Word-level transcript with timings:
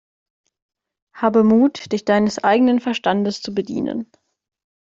Habe 1.13 1.43
Mut, 1.43 1.91
dich 1.91 2.05
deines 2.05 2.43
eigenen 2.43 2.79
Verstandes 2.79 3.43
zu 3.43 3.53
bedienen! 3.53 4.09